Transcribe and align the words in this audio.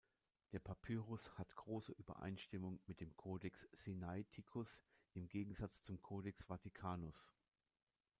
Der 0.51 0.57
Papyrus 0.57 1.37
hat 1.37 1.55
große 1.55 1.91
Übereinstimmung 1.91 2.79
mit 2.87 3.01
dem 3.01 3.15
Codex 3.15 3.67
Sinaiticus 3.71 4.81
im 5.13 5.27
Gegensatz 5.27 5.83
zum 5.83 6.01
Codex 6.01 6.43
Vaticanus. 6.49 7.31